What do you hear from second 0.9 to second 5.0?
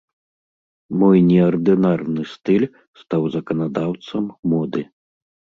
Мой неардынарны стыль стаў заканадаўцам моды.